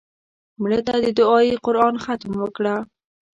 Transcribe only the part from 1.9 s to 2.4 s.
ختم